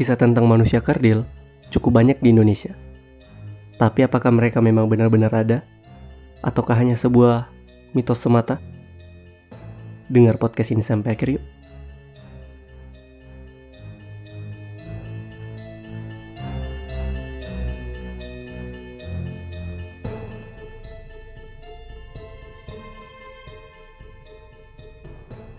[0.00, 1.28] kisah tentang manusia kerdil
[1.68, 2.72] cukup banyak di Indonesia.
[3.76, 5.60] Tapi apakah mereka memang benar-benar ada?
[6.40, 7.52] Ataukah hanya sebuah
[7.92, 8.56] mitos semata?
[10.08, 11.44] Dengar podcast ini sampai akhir yuk.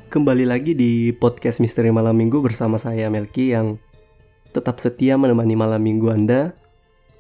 [0.09, 3.77] Kembali lagi di podcast Misteri Malam Minggu bersama saya Melki yang
[4.51, 6.53] tetap setia menemani malam minggu Anda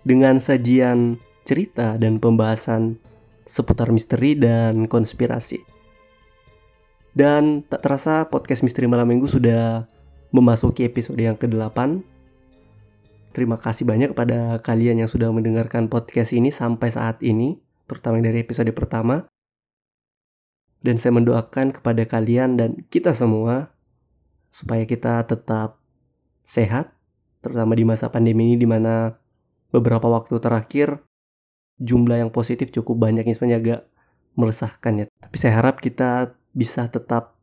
[0.03, 2.99] dengan sajian cerita dan pembahasan
[3.47, 5.59] seputar misteri dan konspirasi.
[7.11, 9.83] Dan tak terasa podcast Misteri Malam Minggu sudah
[10.31, 11.99] memasuki episode yang ke-8.
[13.35, 18.39] Terima kasih banyak kepada kalian yang sudah mendengarkan podcast ini sampai saat ini, terutama dari
[18.39, 19.27] episode pertama.
[20.79, 23.75] Dan saya mendoakan kepada kalian dan kita semua
[24.47, 25.83] supaya kita tetap
[26.47, 26.95] sehat,
[27.41, 29.17] terutama di masa pandemi ini di mana
[29.73, 31.01] beberapa waktu terakhir
[31.81, 33.81] jumlah yang positif cukup banyak ini sebenarnya agak
[34.37, 35.05] meresahkan ya.
[35.09, 37.35] Tapi saya harap kita bisa tetap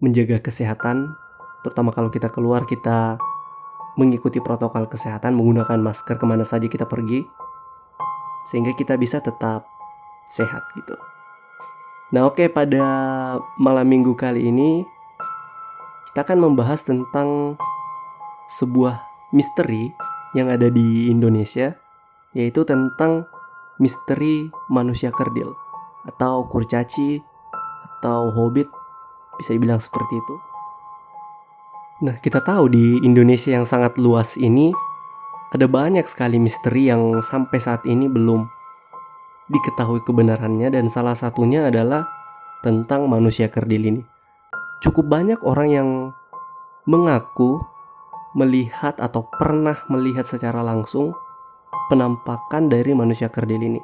[0.00, 1.12] menjaga kesehatan,
[1.60, 3.20] terutama kalau kita keluar kita
[4.00, 7.20] mengikuti protokol kesehatan, menggunakan masker ke mana saja kita pergi,
[8.48, 9.68] sehingga kita bisa tetap
[10.24, 10.96] sehat gitu.
[12.16, 12.82] Nah oke okay, pada
[13.60, 14.82] malam minggu kali ini
[16.10, 17.54] kita akan membahas tentang
[18.50, 19.90] sebuah misteri
[20.34, 21.74] yang ada di Indonesia
[22.34, 23.26] yaitu tentang
[23.82, 25.50] misteri manusia kerdil
[26.06, 27.18] atau kurcaci
[27.98, 28.68] atau hobbit
[29.40, 30.34] bisa dibilang seperti itu.
[32.00, 34.72] Nah, kita tahu di Indonesia yang sangat luas ini
[35.52, 38.46] ada banyak sekali misteri yang sampai saat ini belum
[39.50, 42.06] diketahui kebenarannya dan salah satunya adalah
[42.62, 44.02] tentang manusia kerdil ini.
[44.80, 45.88] Cukup banyak orang yang
[46.88, 47.60] mengaku
[48.34, 51.14] melihat atau pernah melihat secara langsung
[51.90, 53.82] penampakan dari manusia kerdil ini.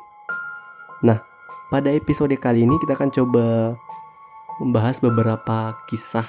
[1.02, 1.18] Nah,
[1.68, 3.74] pada episode kali ini kita akan coba
[4.62, 6.26] membahas beberapa kisah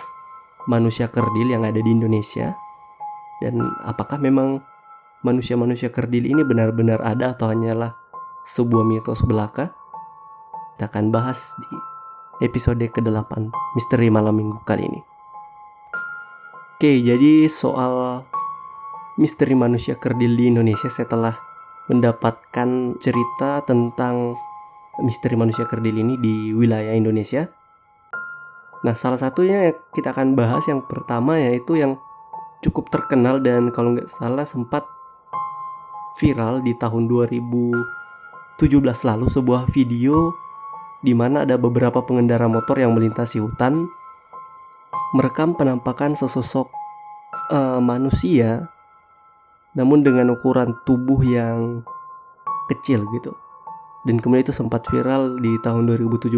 [0.66, 2.58] manusia kerdil yang ada di Indonesia
[3.40, 4.66] dan apakah memang
[5.22, 7.94] manusia-manusia kerdil ini benar-benar ada atau hanyalah
[8.50, 9.78] sebuah mitos belaka?
[10.76, 11.70] Kita akan bahas di
[12.46, 15.17] episode ke-8 Misteri Malam Minggu kali ini.
[16.78, 18.22] Oke, jadi soal
[19.18, 21.34] misteri manusia kerdil di Indonesia setelah
[21.90, 24.38] mendapatkan cerita tentang
[25.02, 27.50] misteri manusia kerdil ini di wilayah Indonesia.
[28.86, 31.98] Nah, salah satunya kita akan bahas yang pertama yaitu yang
[32.62, 34.86] cukup terkenal dan kalau nggak salah sempat
[36.22, 37.42] viral di tahun 2000
[38.62, 40.30] 17 lalu sebuah video
[41.02, 43.90] di mana ada beberapa pengendara motor yang melintasi hutan
[45.16, 46.68] merekam penampakan sesosok
[47.52, 48.68] uh, manusia
[49.78, 51.86] namun dengan ukuran tubuh yang
[52.68, 53.38] kecil gitu.
[54.04, 56.34] Dan kemudian itu sempat viral di tahun 2017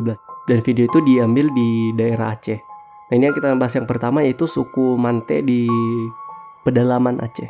[0.49, 2.59] dan video itu diambil di daerah Aceh.
[3.09, 5.69] Nah, ini yang kita bahas yang pertama yaitu suku Mante di
[6.65, 7.49] pedalaman Aceh.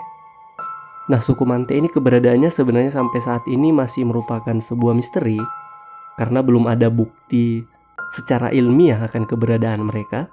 [1.09, 5.39] Nah, suku Mante ini keberadaannya sebenarnya sampai saat ini masih merupakan sebuah misteri
[6.19, 7.63] karena belum ada bukti
[8.11, 10.27] secara ilmiah akan keberadaan mereka.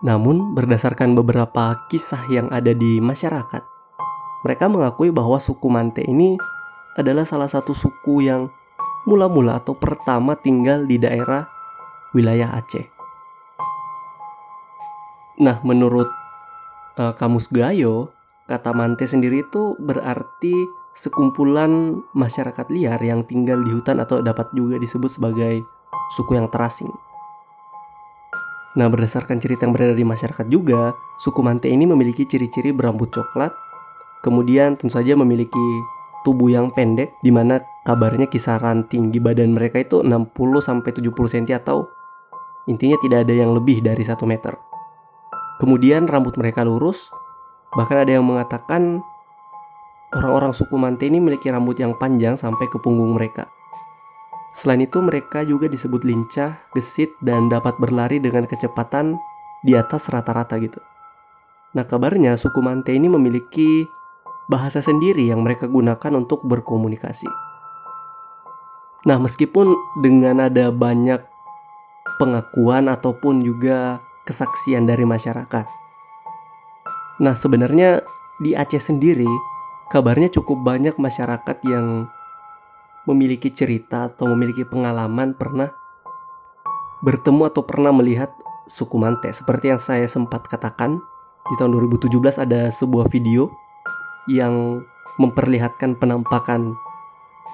[0.00, 3.62] Namun, berdasarkan beberapa kisah yang ada di masyarakat,
[4.46, 6.40] mereka mengakui bahwa suku Mante ini
[6.96, 8.48] adalah salah satu suku yang
[9.04, 11.44] mula-mula atau pertama tinggal di daerah
[12.16, 12.88] wilayah Aceh.
[15.40, 16.08] Nah, menurut
[17.00, 18.12] uh, Kamus Gayo,
[18.50, 24.74] Kata mante sendiri itu berarti sekumpulan masyarakat liar yang tinggal di hutan atau dapat juga
[24.74, 25.62] disebut sebagai
[26.18, 26.90] suku yang terasing.
[28.78, 33.50] Nah, berdasarkan cerita yang berada di masyarakat juga, suku Mante ini memiliki ciri-ciri berambut coklat,
[34.22, 35.66] kemudian tentu saja memiliki
[36.22, 41.90] tubuh yang pendek, di mana kabarnya kisaran tinggi badan mereka itu 60-70 cm atau
[42.70, 44.54] intinya tidak ada yang lebih dari 1 meter.
[45.58, 47.10] Kemudian rambut mereka lurus,
[47.70, 48.98] Bahkan ada yang mengatakan
[50.10, 53.46] orang-orang suku Mante ini memiliki rambut yang panjang sampai ke punggung mereka.
[54.50, 59.14] Selain itu mereka juga disebut lincah, gesit, dan dapat berlari dengan kecepatan
[59.62, 60.82] di atas rata-rata gitu.
[61.76, 63.86] Nah kabarnya suku Mante ini memiliki
[64.50, 67.30] bahasa sendiri yang mereka gunakan untuk berkomunikasi.
[69.06, 69.70] Nah meskipun
[70.02, 71.22] dengan ada banyak
[72.18, 75.80] pengakuan ataupun juga kesaksian dari masyarakat,
[77.20, 78.00] Nah, sebenarnya
[78.40, 79.28] di Aceh sendiri
[79.92, 82.08] kabarnya cukup banyak masyarakat yang
[83.08, 85.72] memiliki cerita atau memiliki pengalaman pernah
[87.00, 88.32] bertemu atau pernah melihat
[88.68, 89.32] suku Mante.
[89.32, 91.00] Seperti yang saya sempat katakan,
[91.48, 93.50] di tahun 2017 ada sebuah video
[94.28, 94.84] yang
[95.18, 96.76] memperlihatkan penampakan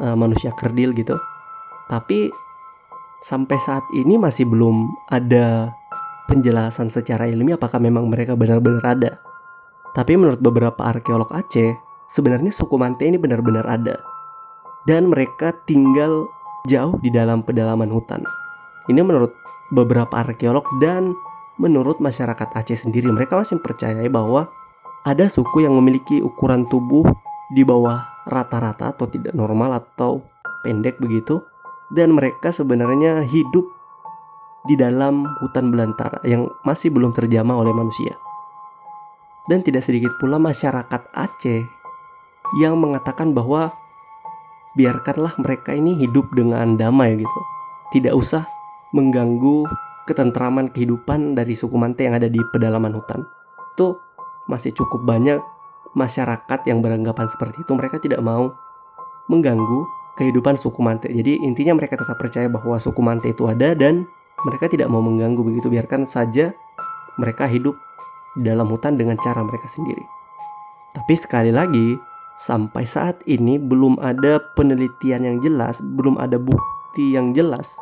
[0.03, 1.17] uh, manusia kerdil gitu.
[1.87, 2.29] Tapi
[3.23, 5.73] sampai saat ini masih belum ada
[6.27, 9.13] penjelasan secara ilmiah apakah memang mereka benar-benar ada.
[9.95, 11.73] Tapi menurut beberapa arkeolog Aceh,
[12.11, 14.16] sebenarnya suku Mante ini benar-benar ada.
[14.87, 16.31] Dan mereka tinggal
[16.71, 18.23] jauh di dalam pedalaman hutan.
[18.87, 19.35] Ini menurut
[19.75, 21.15] beberapa arkeolog dan
[21.59, 23.11] menurut masyarakat Aceh sendiri.
[23.11, 24.47] Mereka masih percaya bahwa
[25.03, 27.07] ada suku yang memiliki ukuran tubuh
[27.51, 30.23] di bawah rata-rata atau tidak normal atau
[30.63, 31.43] pendek begitu.
[31.87, 33.67] Dan mereka sebenarnya hidup
[34.67, 38.19] di dalam hutan belantara yang masih belum terjamah oleh manusia.
[39.47, 41.63] Dan tidak sedikit pula masyarakat Aceh
[42.59, 43.71] yang mengatakan bahwa
[44.77, 47.41] biarkanlah mereka ini hidup dengan damai gitu.
[47.97, 48.45] Tidak usah
[48.93, 49.67] mengganggu
[50.07, 53.27] ketentraman kehidupan dari suku Mante yang ada di pedalaman hutan.
[53.75, 53.99] Itu
[54.47, 55.43] masih cukup banyak
[55.97, 57.73] masyarakat yang beranggapan seperti itu.
[57.75, 58.53] Mereka tidak mau
[59.27, 59.81] mengganggu
[60.21, 61.09] kehidupan suku Mante.
[61.11, 64.07] Jadi intinya mereka tetap percaya bahwa suku Mante itu ada dan
[64.45, 66.53] mereka tidak mau mengganggu begitu biarkan saja
[67.17, 67.75] mereka hidup
[68.37, 70.05] dalam hutan dengan cara mereka sendiri.
[70.93, 71.97] Tapi sekali lagi,
[72.37, 77.81] sampai saat ini belum ada penelitian yang jelas, belum ada bukti yang jelas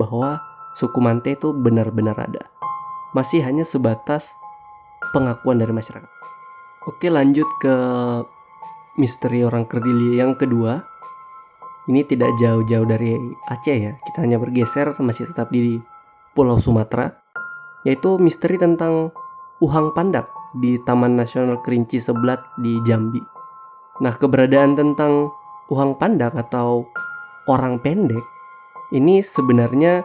[0.00, 0.40] bahwa
[0.72, 2.48] suku Mante itu benar-benar ada.
[3.12, 4.32] Masih hanya sebatas
[5.12, 6.08] pengakuan dari masyarakat.
[6.88, 7.74] Oke, lanjut ke
[8.96, 10.80] misteri orang Kerdili yang kedua,
[11.92, 13.18] ini tidak jauh-jauh dari
[13.50, 13.92] Aceh ya.
[14.00, 15.76] Kita hanya bergeser masih tetap di
[16.32, 17.12] Pulau Sumatera,
[17.84, 19.12] yaitu misteri tentang
[19.60, 23.39] Uhang Pandak di Taman Nasional Kerinci Seblat di Jambi.
[24.00, 25.32] Nah, keberadaan tentang
[25.70, 26.88] Uhang Pandak atau
[27.46, 28.24] orang pendek
[28.90, 30.02] ini sebenarnya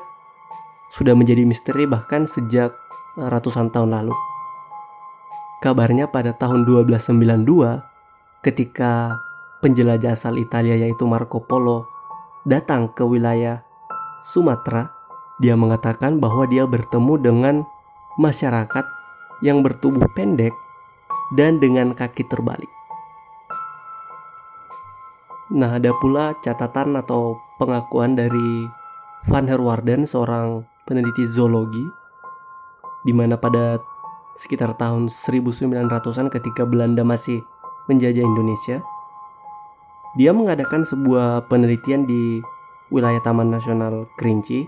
[0.94, 2.76] sudah menjadi misteri bahkan sejak
[3.18, 4.16] ratusan tahun lalu.
[5.64, 9.18] Kabarnya pada tahun 1292 ketika
[9.66, 11.90] penjelajah asal Italia yaitu Marco Polo
[12.46, 13.66] datang ke wilayah
[14.22, 14.94] Sumatera,
[15.42, 17.56] dia mengatakan bahwa dia bertemu dengan
[18.22, 18.86] masyarakat
[19.42, 20.54] yang bertubuh pendek
[21.34, 22.75] dan dengan kaki terbalik.
[25.54, 28.66] Nah, ada pula catatan atau pengakuan dari
[29.30, 31.86] Van Herwarden, seorang peneliti zoologi,
[33.06, 33.78] di mana pada
[34.34, 37.46] sekitar tahun 1900-an ketika Belanda masih
[37.86, 38.82] menjajah Indonesia,
[40.18, 42.42] dia mengadakan sebuah penelitian di
[42.90, 44.66] wilayah Taman Nasional Kerinci.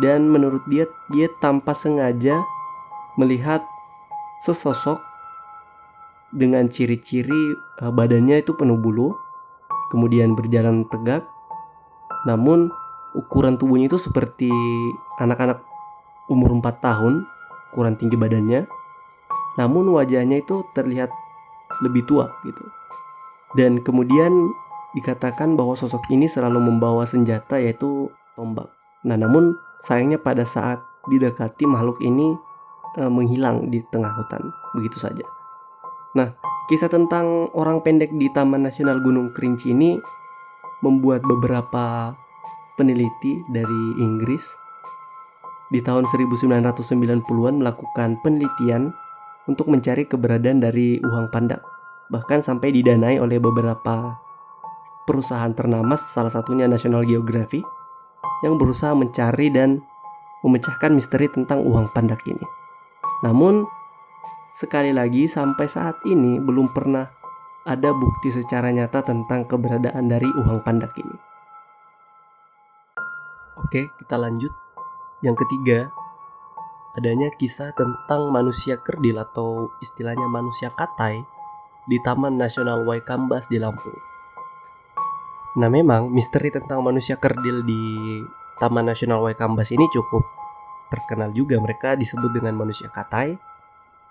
[0.00, 2.40] Dan menurut dia dia tanpa sengaja
[3.20, 3.60] melihat
[4.40, 4.96] sesosok
[6.32, 7.52] dengan ciri-ciri
[7.84, 9.12] uh, badannya itu penuh bulu
[9.92, 11.28] kemudian berjalan tegak
[12.24, 12.72] namun
[13.12, 14.48] ukuran tubuhnya itu seperti
[15.20, 15.60] anak-anak
[16.32, 17.28] umur 4 tahun
[17.76, 18.64] ukuran tinggi badannya
[19.60, 21.12] namun wajahnya itu terlihat
[21.84, 22.64] lebih tua gitu
[23.52, 24.32] dan kemudian
[24.92, 28.68] dikatakan bahwa sosok ini selalu membawa senjata yaitu tombak.
[29.04, 32.36] Nah, namun sayangnya pada saat didekati makhluk ini
[32.96, 35.24] e, menghilang di tengah hutan begitu saja.
[36.14, 36.32] Nah,
[36.70, 39.98] kisah tentang orang pendek di Taman Nasional Gunung Kerinci ini
[40.82, 42.14] membuat beberapa
[42.78, 44.42] peneliti dari Inggris
[45.72, 48.92] di tahun 1990-an melakukan penelitian
[49.50, 51.62] untuk mencari keberadaan dari uang pandak
[52.12, 54.20] bahkan sampai didanai oleh beberapa
[55.08, 57.64] perusahaan ternama salah satunya National Geographic
[58.44, 59.80] yang berusaha mencari dan
[60.44, 62.44] memecahkan misteri tentang uang pandak ini.
[63.24, 63.64] Namun
[64.52, 67.08] sekali lagi sampai saat ini belum pernah
[67.64, 71.16] ada bukti secara nyata tentang keberadaan dari uang pandak ini.
[73.64, 74.52] Oke, kita lanjut.
[75.24, 75.78] Yang ketiga,
[76.98, 81.24] adanya kisah tentang manusia kerdil atau istilahnya manusia katai
[81.88, 83.96] di Taman Nasional Waikambas di Lampung.
[85.56, 87.82] Nah memang misteri tentang manusia kerdil di
[88.58, 90.24] Taman Nasional Waikambas ini cukup
[90.92, 93.51] terkenal juga mereka disebut dengan manusia katai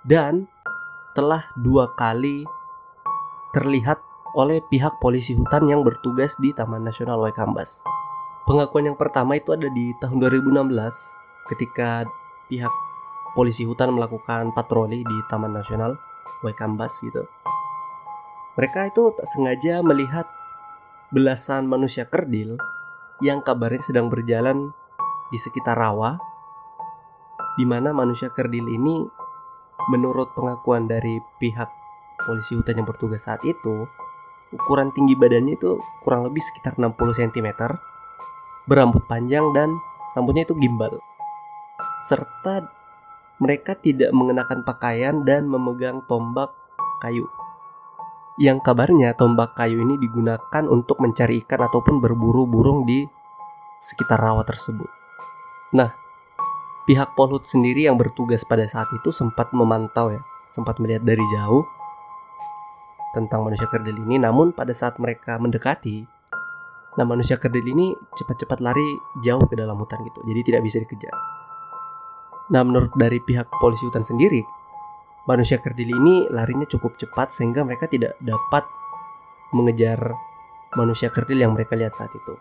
[0.01, 0.49] dan
[1.13, 2.47] telah dua kali
[3.51, 3.99] terlihat
[4.31, 7.83] oleh pihak polisi hutan yang bertugas di Taman Nasional Waikambas.
[8.47, 10.71] Pengakuan yang pertama itu ada di tahun 2016
[11.51, 12.07] ketika
[12.47, 12.71] pihak
[13.35, 15.99] polisi hutan melakukan patroli di Taman Nasional
[16.41, 17.27] Waikambas gitu.
[18.55, 20.27] Mereka itu tak sengaja melihat
[21.11, 22.55] belasan manusia kerdil
[23.19, 24.71] yang kabarnya sedang berjalan
[25.31, 26.19] di sekitar rawa
[27.59, 29.20] di mana manusia kerdil ini
[29.89, 31.69] menurut pengakuan dari pihak
[32.21, 33.89] polisi hutan yang bertugas saat itu
[34.53, 37.47] ukuran tinggi badannya itu kurang lebih sekitar 60 cm
[38.69, 39.73] berambut panjang dan
[40.13, 41.01] rambutnya itu gimbal
[42.05, 42.67] serta
[43.41, 46.53] mereka tidak mengenakan pakaian dan memegang tombak
[47.01, 47.25] kayu
[48.41, 53.05] yang kabarnya tombak kayu ini digunakan untuk mencari ikan ataupun berburu burung di
[53.81, 54.87] sekitar rawa tersebut.
[55.77, 55.93] Nah,
[56.89, 60.21] pihak Polhut sendiri yang bertugas pada saat itu sempat memantau ya,
[60.53, 61.63] sempat melihat dari jauh
[63.11, 64.21] tentang manusia kerdil ini.
[64.21, 66.05] Namun pada saat mereka mendekati,
[66.97, 68.87] nah manusia kerdil ini cepat-cepat lari
[69.21, 71.15] jauh ke dalam hutan gitu, jadi tidak bisa dikejar.
[72.51, 74.43] Nah menurut dari pihak polisi hutan sendiri,
[75.29, 78.65] manusia kerdil ini larinya cukup cepat sehingga mereka tidak dapat
[79.51, 79.99] mengejar
[80.75, 82.35] manusia kerdil yang mereka lihat saat itu.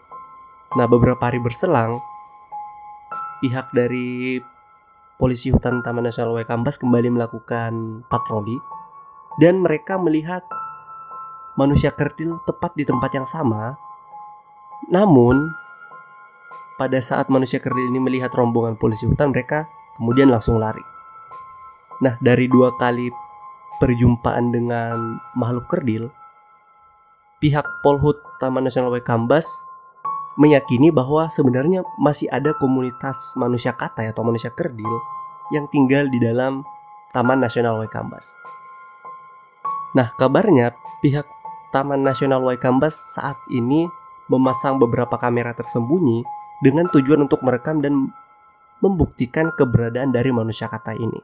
[0.79, 1.99] Nah, beberapa hari berselang,
[3.41, 4.39] pihak dari
[5.17, 8.57] polisi hutan Taman Nasional Waikambas kembali melakukan patroli
[9.41, 10.45] dan mereka melihat
[11.61, 13.77] manusia kerdil tepat di tempat yang sama.
[14.89, 15.53] Namun,
[16.81, 19.69] pada saat manusia kerdil ini melihat rombongan polisi hutan, mereka
[20.01, 20.81] kemudian langsung lari.
[22.01, 23.13] Nah, dari dua kali
[23.77, 26.09] perjumpaan dengan makhluk kerdil,
[27.45, 29.45] pihak Polhut Taman Nasional Waikambas
[30.39, 34.91] meyakini bahwa sebenarnya masih ada komunitas manusia kata atau manusia kerdil
[35.51, 36.63] yang tinggal di dalam
[37.11, 38.39] Taman Nasional Waikambas.
[39.99, 40.71] Nah, kabarnya
[41.03, 41.27] pihak
[41.75, 43.91] Taman Nasional Waikambas saat ini
[44.31, 46.23] memasang beberapa kamera tersembunyi
[46.63, 48.15] dengan tujuan untuk merekam dan
[48.79, 51.19] membuktikan keberadaan dari manusia kata ini.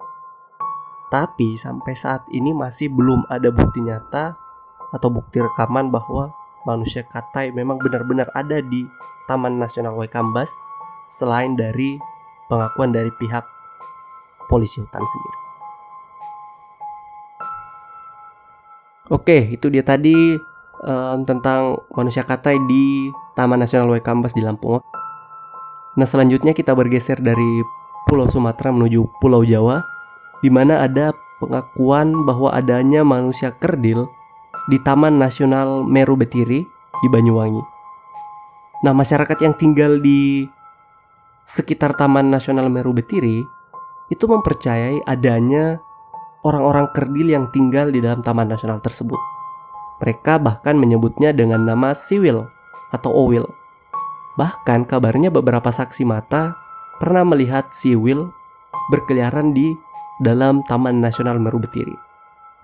[1.06, 4.34] Tapi sampai saat ini masih belum ada bukti nyata
[4.90, 6.34] atau bukti rekaman bahwa
[6.66, 8.84] manusia katai memang benar-benar ada di
[9.30, 10.50] Taman Nasional Waikambas
[11.06, 11.96] selain dari
[12.50, 13.46] pengakuan dari pihak
[14.50, 15.38] polisi hutan sendiri.
[19.06, 20.34] Oke, itu dia tadi
[20.82, 23.06] um, tentang manusia katai di
[23.38, 24.82] Taman Nasional Waikambas di Lampung.
[25.94, 27.62] Nah, selanjutnya kita bergeser dari
[28.10, 29.82] Pulau Sumatera menuju Pulau Jawa
[30.42, 34.10] di mana ada pengakuan bahwa adanya manusia kerdil
[34.66, 36.62] di Taman Nasional Meru Betiri
[37.02, 37.62] di Banyuwangi.
[38.82, 40.44] Nah, masyarakat yang tinggal di
[41.46, 43.46] sekitar Taman Nasional Meru Betiri
[44.10, 45.82] itu mempercayai adanya
[46.46, 49.18] orang-orang kerdil yang tinggal di dalam taman nasional tersebut.
[49.98, 52.46] Mereka bahkan menyebutnya dengan nama Siwil
[52.94, 53.42] atau Owil.
[54.38, 56.54] Bahkan kabarnya beberapa saksi mata
[57.02, 58.30] pernah melihat Siwil
[58.92, 59.74] berkeliaran di
[60.22, 62.05] dalam Taman Nasional Meru Betiri.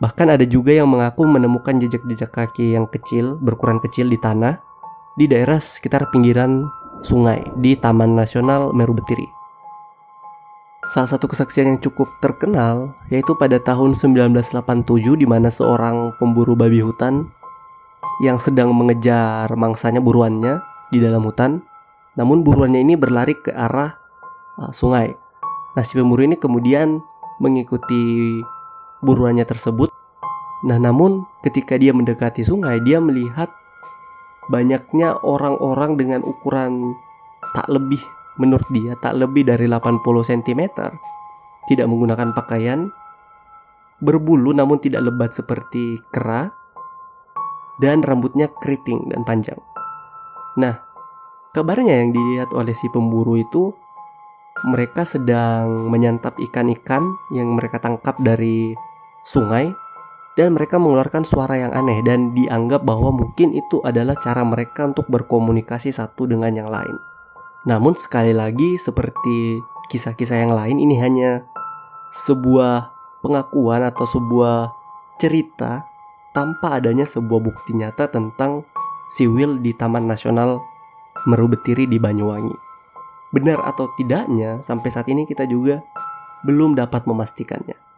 [0.02, 4.58] Bahkan ada juga yang mengaku menemukan jejak-jejak kaki yang kecil, berukuran kecil di tanah
[5.14, 6.66] di daerah sekitar pinggiran
[7.06, 9.30] sungai di Taman Nasional Meru Betiri.
[10.90, 16.82] Salah satu kesaksian yang cukup terkenal yaitu pada tahun 1987 di mana seorang pemburu babi
[16.82, 17.30] hutan
[18.26, 20.58] yang sedang mengejar mangsanya buruannya
[20.90, 21.62] di dalam hutan,
[22.18, 23.94] namun buruannya ini berlari ke arah
[24.58, 25.14] uh, sungai.
[25.78, 26.98] Nah, si pemburu ini kemudian
[27.38, 28.42] mengikuti
[29.02, 29.90] buruannya tersebut.
[30.62, 33.50] Nah, namun ketika dia mendekati sungai, dia melihat
[34.46, 36.94] banyaknya orang-orang dengan ukuran
[37.52, 38.00] tak lebih
[38.40, 40.62] menurut dia tak lebih dari 80 cm.
[41.68, 42.90] Tidak menggunakan pakaian,
[44.02, 46.50] berbulu namun tidak lebat seperti kera
[47.78, 49.58] dan rambutnya keriting dan panjang.
[50.58, 50.78] Nah,
[51.54, 53.72] kabarnya yang dilihat oleh si pemburu itu
[54.68, 58.76] mereka sedang menyantap ikan-ikan yang mereka tangkap dari
[59.22, 59.70] sungai
[60.34, 65.04] dan mereka mengeluarkan suara yang aneh dan dianggap bahwa mungkin itu adalah cara mereka untuk
[65.12, 66.96] berkomunikasi satu dengan yang lain.
[67.68, 69.60] Namun sekali lagi seperti
[69.92, 71.44] kisah-kisah yang lain ini hanya
[72.26, 74.72] sebuah pengakuan atau sebuah
[75.20, 75.84] cerita
[76.32, 78.64] tanpa adanya sebuah bukti nyata tentang
[79.12, 80.64] siwil di Taman Nasional
[81.28, 82.56] Meru Betiri di Banyuwangi.
[83.32, 85.80] Benar atau tidaknya, sampai saat ini kita juga
[86.44, 87.91] belum dapat memastikannya.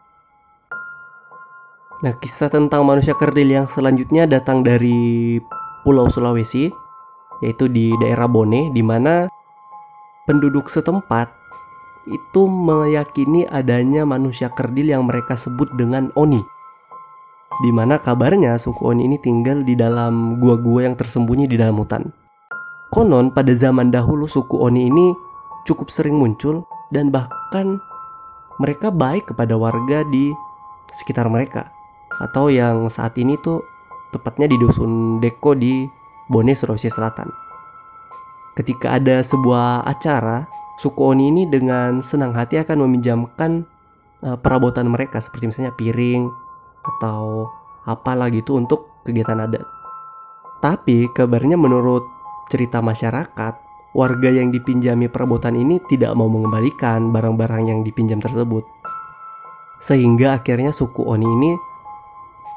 [2.04, 5.40] Nah, kisah tentang manusia kerdil yang selanjutnya datang dari
[5.88, 6.68] Pulau Sulawesi,
[7.40, 9.24] yaitu di daerah Bone, di mana
[10.28, 11.32] penduduk setempat
[12.04, 16.44] itu meyakini adanya manusia kerdil yang mereka sebut dengan Oni.
[17.64, 22.12] Di mana kabarnya suku Oni ini tinggal di dalam gua-gua yang tersembunyi di dalam hutan.
[22.92, 25.16] Konon pada zaman dahulu suku Oni ini
[25.64, 27.80] cukup sering muncul dan bahkan
[28.60, 30.36] mereka baik kepada warga di
[30.92, 31.73] sekitar mereka
[32.22, 33.62] atau yang saat ini tuh
[34.14, 35.86] tepatnya di dusun Deko di
[36.30, 37.28] Bone Sulawesi Selatan.
[38.54, 40.46] Ketika ada sebuah acara,
[40.78, 43.66] suku Oni ini dengan senang hati akan meminjamkan
[44.22, 46.30] uh, perabotan mereka seperti misalnya piring
[46.84, 47.50] atau
[47.82, 49.66] apalah gitu untuk kegiatan adat.
[50.62, 52.06] Tapi kabarnya menurut
[52.48, 53.54] cerita masyarakat,
[53.92, 58.64] warga yang dipinjami perabotan ini tidak mau mengembalikan barang-barang yang dipinjam tersebut.
[59.82, 61.52] Sehingga akhirnya suku Oni ini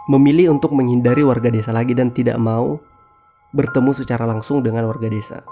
[0.08, 2.80] memilih untuk menghindari warga desa lagi dan tidak mau
[3.52, 5.44] bertemu secara langsung dengan warga desa.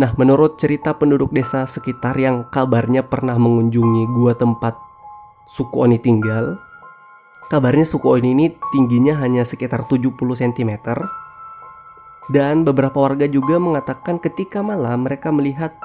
[0.00, 4.72] Nah, menurut cerita penduduk desa sekitar yang kabarnya pernah mengunjungi gua tempat
[5.52, 6.56] suku Oni tinggal,
[7.52, 10.72] kabarnya suku Oni ini tingginya hanya sekitar 70 cm.
[12.32, 15.76] Dan beberapa warga juga mengatakan ketika malam mereka melihat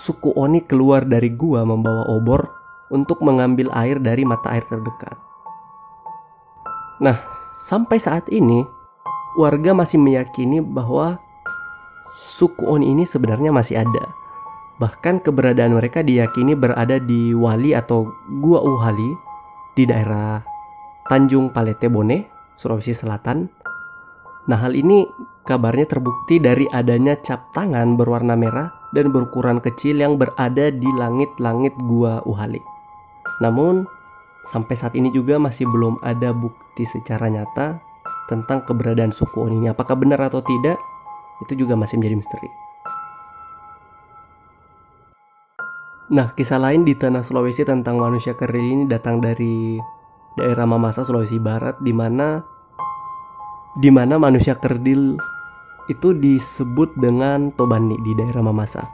[0.00, 2.50] suku Oni keluar dari gua membawa obor
[2.90, 5.31] untuk mengambil air dari mata air terdekat.
[7.02, 7.18] Nah,
[7.58, 8.62] sampai saat ini
[9.34, 11.18] warga masih meyakini bahwa
[12.14, 14.04] suku Oni ini sebenarnya masih ada.
[14.78, 18.06] Bahkan keberadaan mereka diyakini berada di Wali atau
[18.38, 19.18] Gua Uhali
[19.74, 20.46] di daerah
[21.10, 23.50] Tanjung Palete Bone, Sulawesi Selatan.
[24.46, 25.02] Nah, hal ini
[25.42, 31.74] kabarnya terbukti dari adanya cap tangan berwarna merah dan berukuran kecil yang berada di langit-langit
[31.82, 32.62] Gua Uhali.
[33.42, 33.90] Namun,
[34.50, 37.78] sampai saat ini juga masih belum ada bukti secara nyata
[38.26, 39.68] tentang keberadaan suku Oni ini.
[39.70, 40.78] Apakah benar atau tidak?
[41.42, 42.50] itu juga masih menjadi misteri.
[46.12, 49.80] Nah, kisah lain di tanah Sulawesi tentang manusia kerdil ini datang dari
[50.36, 52.44] daerah Mamasa, Sulawesi Barat, di mana
[53.80, 55.16] di mana manusia kerdil
[55.88, 58.84] itu disebut dengan Tobani di daerah Mamasa.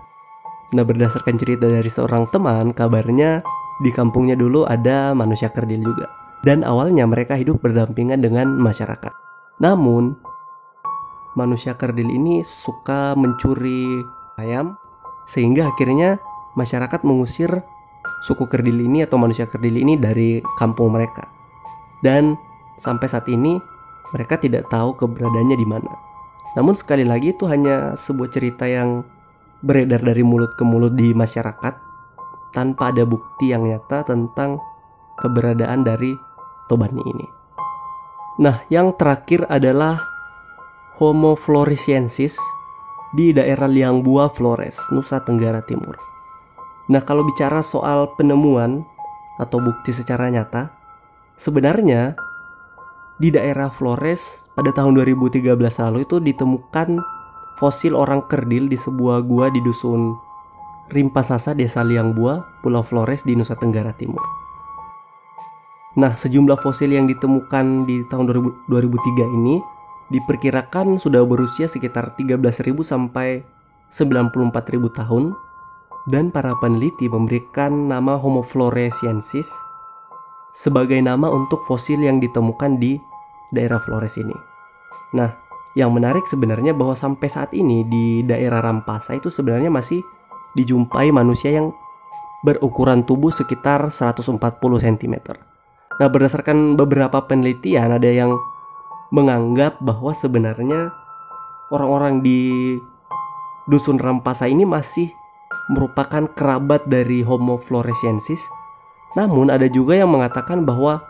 [0.78, 3.42] Nah, berdasarkan cerita dari seorang teman, kabarnya
[3.78, 6.06] di kampungnya dulu ada manusia kerdil juga.
[6.42, 9.10] Dan awalnya mereka hidup berdampingan dengan masyarakat.
[9.58, 10.14] Namun,
[11.34, 14.02] manusia kerdil ini suka mencuri
[14.38, 14.78] ayam
[15.26, 16.22] sehingga akhirnya
[16.54, 17.50] masyarakat mengusir
[18.22, 21.26] suku kerdil ini atau manusia kerdil ini dari kampung mereka.
[22.02, 22.38] Dan
[22.78, 23.58] sampai saat ini
[24.14, 25.92] mereka tidak tahu keberadaannya di mana.
[26.54, 29.02] Namun sekali lagi itu hanya sebuah cerita yang
[29.62, 31.87] beredar dari mulut ke mulut di masyarakat
[32.52, 34.60] tanpa ada bukti yang nyata tentang
[35.18, 36.14] keberadaan dari
[36.68, 37.26] Tobani ini.
[38.38, 39.98] Nah, yang terakhir adalah
[41.02, 42.38] Homo floresiensis
[43.16, 45.96] di daerah Liangbua Flores, Nusa Tenggara Timur.
[46.92, 48.84] Nah, kalau bicara soal penemuan
[49.40, 50.70] atau bukti secara nyata,
[51.34, 52.14] sebenarnya
[53.18, 57.02] di daerah Flores pada tahun 2013 lalu itu ditemukan
[57.58, 60.14] fosil orang kerdil di sebuah gua di dusun
[60.88, 64.24] Rimpasasa, Desa Liangbua, Pulau Flores di Nusa Tenggara Timur.
[65.98, 68.30] Nah, sejumlah fosil yang ditemukan di tahun
[68.70, 69.58] 2003 ini
[70.08, 73.44] diperkirakan sudah berusia sekitar 13.000 sampai
[73.92, 75.34] 94.000 tahun
[76.08, 79.52] dan para peneliti memberikan nama Homo floresiensis
[80.52, 82.96] sebagai nama untuk fosil yang ditemukan di
[83.52, 84.34] daerah Flores ini.
[85.12, 85.36] Nah,
[85.76, 90.00] yang menarik sebenarnya bahwa sampai saat ini di daerah Rampasa itu sebenarnya masih
[90.56, 91.74] dijumpai manusia yang
[92.46, 95.14] berukuran tubuh sekitar 140 cm.
[95.98, 98.38] Nah, berdasarkan beberapa penelitian ada yang
[99.10, 100.94] menganggap bahwa sebenarnya
[101.74, 102.76] orang-orang di
[103.66, 105.10] dusun Rampasa ini masih
[105.68, 108.40] merupakan kerabat dari Homo floresiensis.
[109.18, 111.02] Namun ada juga yang mengatakan bahwa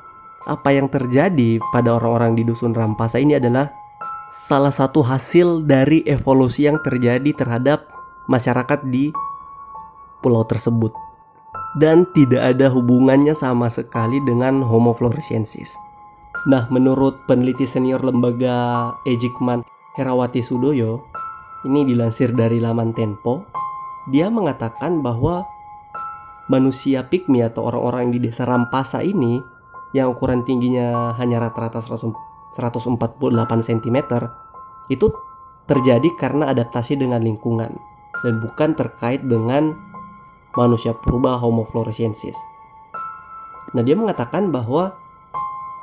[0.48, 3.68] apa yang terjadi pada orang-orang di dusun Rampasa ini adalah
[4.32, 7.97] salah satu hasil dari evolusi yang terjadi terhadap
[8.28, 9.10] masyarakat di
[10.20, 10.92] pulau tersebut
[11.76, 15.76] dan tidak ada hubungannya sama sekali dengan Homo floresiensis.
[16.48, 19.66] Nah, menurut peneliti senior lembaga Ejikman
[19.98, 21.04] Herawati Sudoyo,
[21.66, 23.44] ini dilansir dari laman Tempo,
[24.08, 25.44] dia mengatakan bahwa
[26.48, 29.42] manusia pygmy atau orang-orang di desa Rampasa ini
[29.92, 32.56] yang ukuran tingginya hanya rata-rata 148
[33.68, 33.98] cm
[34.88, 35.06] itu
[35.68, 37.76] terjadi karena adaptasi dengan lingkungan
[38.22, 39.74] dan bukan terkait dengan
[40.58, 42.34] manusia purba Homo floresiensis.
[43.76, 44.96] Nah, dia mengatakan bahwa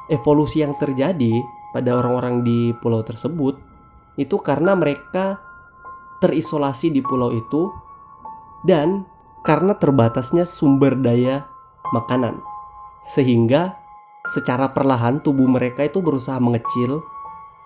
[0.09, 3.59] evolusi yang terjadi pada orang-orang di pulau tersebut
[4.15, 5.39] itu karena mereka
[6.23, 7.69] terisolasi di pulau itu
[8.63, 9.05] dan
[9.45, 11.45] karena terbatasnya sumber daya
[11.93, 12.41] makanan
[13.05, 13.77] sehingga
[14.33, 17.05] secara perlahan tubuh mereka itu berusaha mengecil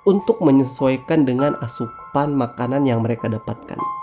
[0.03, 3.98] untuk menyesuaikan dengan asupan makanan yang mereka dapatkan.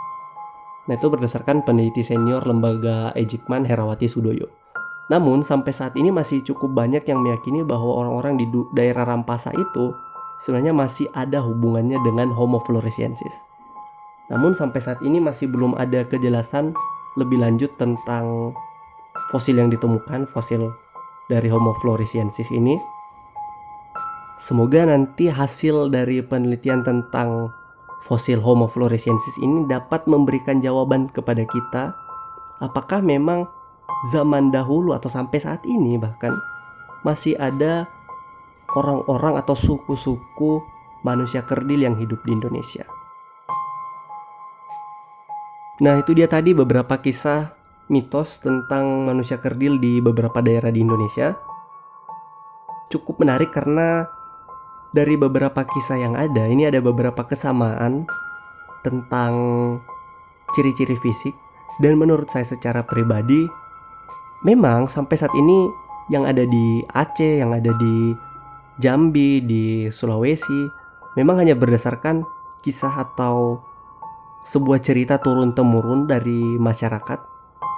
[0.86, 4.46] Nah itu berdasarkan peneliti senior lembaga Ejikman Herawati Sudoyo.
[5.06, 9.94] Namun sampai saat ini masih cukup banyak yang meyakini bahwa orang-orang di daerah Rampasa itu
[10.42, 13.34] sebenarnya masih ada hubungannya dengan Homo floresiensis.
[14.26, 16.74] Namun sampai saat ini masih belum ada kejelasan
[17.14, 18.54] lebih lanjut tentang
[19.30, 20.74] fosil yang ditemukan, fosil
[21.30, 22.74] dari Homo floresiensis ini.
[24.36, 27.54] Semoga nanti hasil dari penelitian tentang
[28.04, 31.96] fosil Homo floresiensis ini dapat memberikan jawaban kepada kita
[32.60, 33.48] apakah memang
[34.12, 36.36] zaman dahulu atau sampai saat ini bahkan
[37.02, 37.88] masih ada
[38.74, 40.60] orang-orang atau suku-suku
[41.06, 42.82] manusia kerdil yang hidup di Indonesia.
[45.76, 47.52] Nah, itu dia tadi beberapa kisah
[47.92, 51.36] mitos tentang manusia kerdil di beberapa daerah di Indonesia.
[52.90, 54.08] Cukup menarik karena
[54.96, 58.08] dari beberapa kisah yang ada, ini ada beberapa kesamaan
[58.80, 59.32] tentang
[60.56, 61.36] ciri-ciri fisik
[61.84, 63.44] dan menurut saya secara pribadi
[64.48, 65.68] memang sampai saat ini
[66.08, 68.16] yang ada di Aceh, yang ada di
[68.80, 70.64] Jambi, di Sulawesi
[71.20, 72.24] memang hanya berdasarkan
[72.64, 73.60] kisah atau
[74.48, 77.20] sebuah cerita turun-temurun dari masyarakat.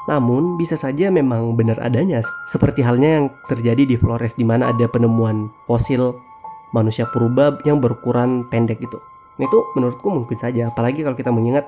[0.06, 4.86] Namun bisa saja memang benar adanya seperti halnya yang terjadi di Flores di mana ada
[4.88, 6.27] penemuan fosil
[6.74, 8.98] manusia purba yang berukuran pendek itu.
[9.38, 11.64] Nah, itu menurutku mungkin saja apalagi kalau kita mengingat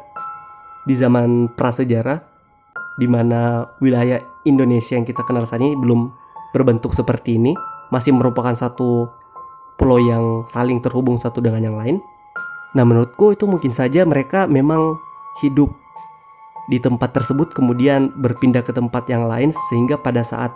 [0.85, 2.19] di zaman prasejarah
[2.99, 6.11] di mana wilayah Indonesia yang kita kenal saat ini belum
[6.51, 7.55] berbentuk seperti ini,
[7.95, 9.09] masih merupakan satu
[9.79, 11.97] pulau yang saling terhubung satu dengan yang lain.
[12.77, 14.99] Nah, menurutku itu mungkin saja mereka memang
[15.41, 15.73] hidup
[16.71, 20.55] di tempat tersebut kemudian berpindah ke tempat yang lain sehingga pada saat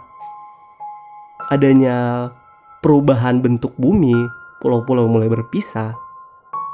[1.51, 2.31] adanya
[2.85, 4.13] perubahan bentuk bumi,
[4.61, 5.97] pulau-pulau mulai berpisah.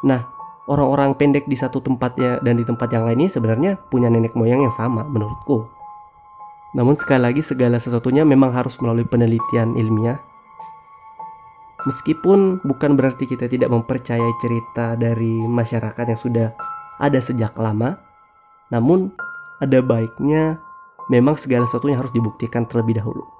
[0.02, 0.26] Nah,
[0.66, 4.74] orang-orang pendek di satu tempatnya dan di tempat yang lainnya sebenarnya punya nenek moyang yang
[4.74, 5.70] sama menurutku.
[6.74, 10.18] Namun sekali lagi segala sesuatunya memang harus melalui penelitian ilmiah
[11.88, 16.48] Meskipun bukan berarti kita tidak mempercayai cerita dari masyarakat yang sudah
[17.00, 17.96] ada sejak lama,
[18.68, 19.08] namun
[19.64, 20.60] ada baiknya
[21.08, 23.39] memang segala sesuatunya harus dibuktikan terlebih dahulu.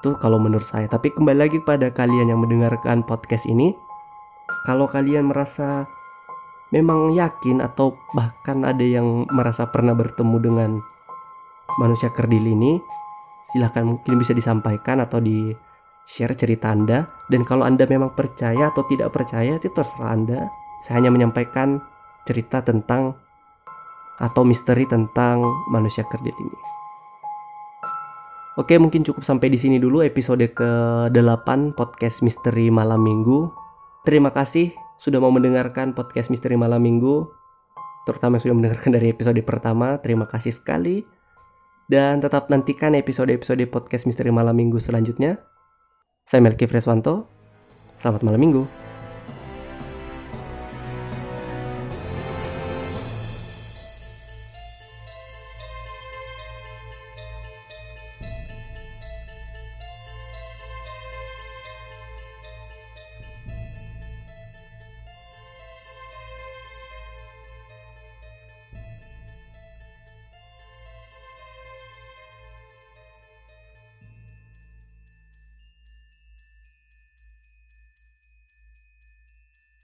[0.00, 0.88] Itu kalau menurut saya.
[0.88, 3.76] Tapi kembali lagi pada kalian yang mendengarkan podcast ini,
[4.64, 5.84] kalau kalian merasa
[6.72, 10.70] memang yakin atau bahkan ada yang merasa pernah bertemu dengan
[11.76, 12.80] manusia kerdil ini,
[13.44, 15.52] silahkan mungkin bisa disampaikan atau di
[16.08, 20.48] share cerita Anda dan kalau Anda memang percaya atau tidak percaya itu terserah Anda.
[20.80, 21.76] Saya hanya menyampaikan
[22.24, 23.20] cerita tentang
[24.16, 26.79] atau misteri tentang manusia kerdil ini.
[28.58, 33.46] Oke, mungkin cukup sampai di sini dulu episode ke-8 podcast Misteri Malam Minggu.
[34.02, 37.30] Terima kasih sudah mau mendengarkan podcast Misteri Malam Minggu.
[38.10, 40.02] Terutama sudah mendengarkan dari episode pertama.
[40.02, 41.06] Terima kasih sekali.
[41.86, 45.38] Dan tetap nantikan episode-episode podcast Misteri Malam Minggu selanjutnya.
[46.26, 47.30] Saya Melki Freswanto.
[48.02, 48.89] Selamat malam minggu.